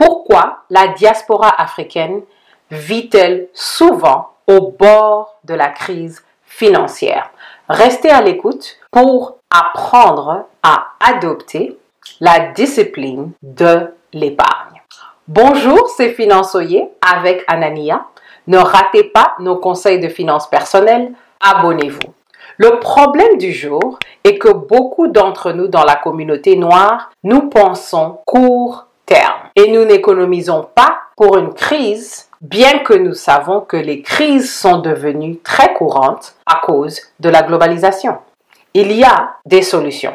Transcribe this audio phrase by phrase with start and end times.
[0.00, 2.22] Pourquoi la diaspora africaine
[2.70, 7.30] vit-elle souvent au bord de la crise financière?
[7.68, 11.78] Restez à l'écoute pour apprendre à adopter
[12.18, 14.80] la discipline de l'épargne.
[15.28, 18.06] Bonjour, c'est Finançoyer avec Anania.
[18.46, 21.12] Ne ratez pas nos conseils de finances personnelles.
[21.42, 22.14] Abonnez-vous.
[22.56, 28.18] Le problème du jour est que beaucoup d'entre nous dans la communauté noire, nous pensons
[28.24, 28.86] court
[29.56, 34.78] et nous n'économisons pas pour une crise, bien que nous savons que les crises sont
[34.78, 38.18] devenues très courantes à cause de la globalisation.
[38.74, 40.14] Il y a des solutions.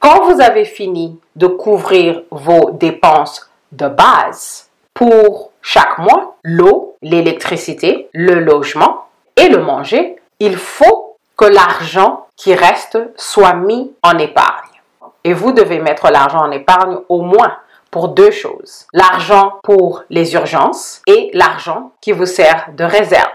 [0.00, 8.08] Quand vous avez fini de couvrir vos dépenses de base pour chaque mois, l'eau, l'électricité,
[8.12, 14.68] le logement et le manger, il faut que l'argent qui reste soit mis en épargne.
[15.24, 17.56] Et vous devez mettre l'argent en épargne au moins
[17.92, 18.86] pour deux choses.
[18.92, 23.30] L'argent pour les urgences et l'argent qui vous sert de réserve.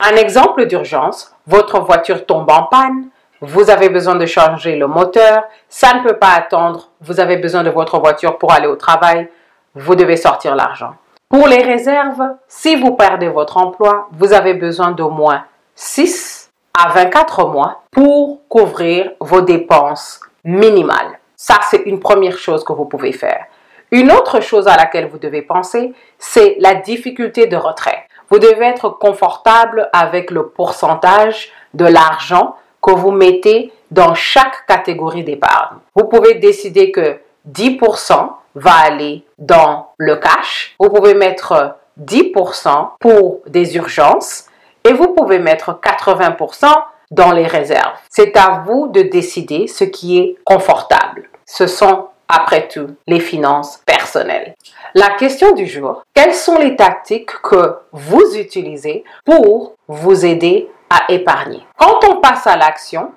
[0.00, 3.10] Un exemple d'urgence, votre voiture tombe en panne,
[3.42, 7.62] vous avez besoin de changer le moteur, ça ne peut pas attendre, vous avez besoin
[7.62, 9.28] de votre voiture pour aller au travail,
[9.74, 10.94] vous devez sortir l'argent.
[11.28, 16.88] Pour les réserves, si vous perdez votre emploi, vous avez besoin d'au moins 6 à
[16.88, 21.18] 24 mois pour couvrir vos dépenses minimales.
[21.36, 23.44] Ça, c'est une première chose que vous pouvez faire.
[23.90, 28.06] Une autre chose à laquelle vous devez penser, c'est la difficulté de retrait.
[28.28, 35.24] Vous devez être confortable avec le pourcentage de l'argent que vous mettez dans chaque catégorie
[35.24, 35.78] d'épargne.
[35.96, 37.18] Vous pouvez décider que
[37.50, 40.74] 10% va aller dans le cash.
[40.78, 44.46] Vous pouvez mettre 10% pour des urgences
[44.84, 46.66] et vous pouvez mettre 80%
[47.10, 47.98] dans les réserves.
[48.08, 51.28] C'est à vous de décider ce qui est confortable.
[51.44, 54.54] Ce sont, après tout, les finances personnelles.
[54.94, 61.12] La question du jour, quelles sont les tactiques que vous utilisez pour vous aider à
[61.12, 61.64] épargner?
[61.76, 63.12] Quand on passe à l'action,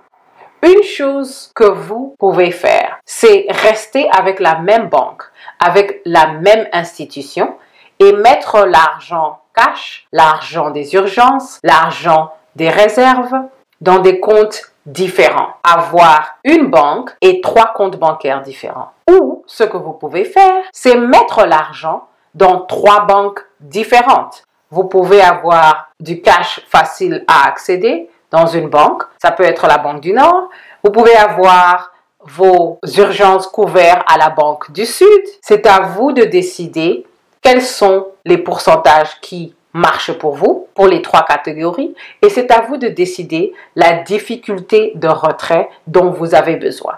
[0.63, 5.23] une chose que vous pouvez faire, c'est rester avec la même banque,
[5.59, 7.55] avec la même institution
[7.99, 13.35] et mettre l'argent cash, l'argent des urgences, l'argent des réserves
[13.81, 15.49] dans des comptes différents.
[15.63, 18.91] Avoir une banque et trois comptes bancaires différents.
[19.09, 24.43] Ou ce que vous pouvez faire, c'est mettre l'argent dans trois banques différentes.
[24.71, 29.03] Vous pouvez avoir du cash facile à accéder dans une banque.
[29.21, 30.49] Ça peut être la Banque du Nord.
[30.83, 35.07] Vous pouvez avoir vos urgences couvertes à la Banque du Sud.
[35.41, 37.05] C'est à vous de décider
[37.41, 42.61] quels sont les pourcentages qui marchent pour vous, pour les trois catégories, et c'est à
[42.61, 46.93] vous de décider la difficulté de retrait dont vous avez besoin.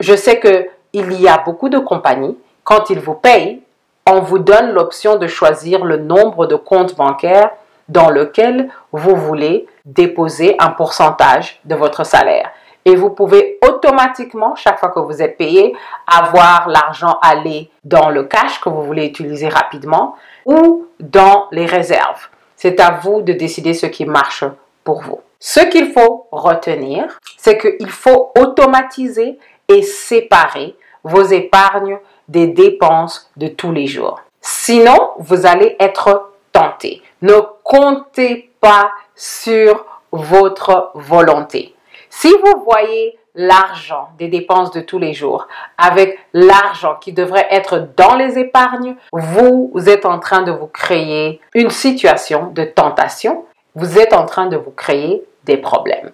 [0.00, 3.60] Je sais que il y a beaucoup de compagnies, quand ils vous payent,
[4.08, 7.50] on vous donne l'option de choisir le nombre de comptes bancaires
[7.88, 12.50] dans lequel vous voulez déposer un pourcentage de votre salaire
[12.84, 15.74] et vous pouvez automatiquement, chaque fois que vous êtes payé,
[16.06, 22.28] avoir l'argent aller dans le cash que vous voulez utiliser rapidement ou dans les réserves.
[22.56, 24.44] C'est à vous de décider ce qui marche
[24.84, 25.20] pour vous.
[25.40, 33.48] Ce qu'il faut retenir, c'est qu'il faut automatiser et séparer vos épargnes des dépenses de
[33.48, 34.20] tous les jours.
[34.40, 37.02] Sinon, vous allez être tenté.
[37.22, 41.73] Ne comptez pas sur votre volonté.
[42.16, 47.88] Si vous voyez l'argent des dépenses de tous les jours avec l'argent qui devrait être
[47.96, 53.44] dans les épargnes, vous êtes en train de vous créer une situation de tentation.
[53.74, 56.12] Vous êtes en train de vous créer des problèmes.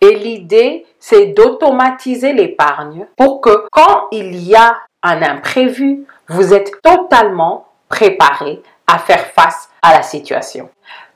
[0.00, 6.72] Et l'idée, c'est d'automatiser l'épargne pour que quand il y a un imprévu, vous êtes
[6.82, 10.68] totalement préparé à faire face à la situation.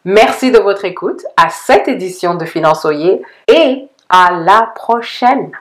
[0.04, 5.52] Merci de votre écoute à cette édition de Finançoyer et à la prochaine